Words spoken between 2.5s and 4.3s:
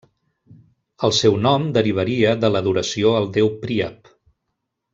l'adoració al déu Príap.